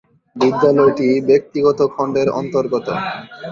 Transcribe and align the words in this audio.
বিদ্যালয়টি 0.35 1.09
ব্যক্তিগত 1.29 1.79
খণ্ডের 1.93 2.27
অন্তর্গত। 2.39 2.87